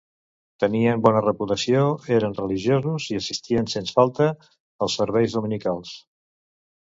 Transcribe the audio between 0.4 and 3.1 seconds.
Tenien bona reputació; eren religiosos